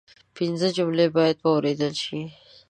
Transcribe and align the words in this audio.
پنځه 0.37 0.67
جملې 0.77 1.07
باید 1.15 1.37
واوریدل 1.41 1.93
شي 2.03 2.21